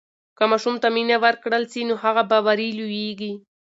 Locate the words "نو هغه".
1.89-2.23